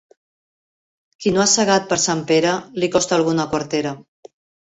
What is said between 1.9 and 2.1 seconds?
per